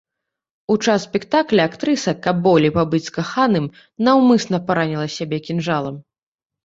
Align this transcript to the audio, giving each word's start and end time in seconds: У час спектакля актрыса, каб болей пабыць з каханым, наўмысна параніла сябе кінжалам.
У 0.75 0.75
час 0.87 1.03
спектакля 1.07 1.67
актрыса, 1.69 2.11
каб 2.25 2.35
болей 2.49 2.73
пабыць 2.79 3.03
з 3.09 3.13
каханым, 3.17 3.65
наўмысна 4.09 4.57
параніла 4.71 5.07
сябе 5.17 5.37
кінжалам. 5.51 5.95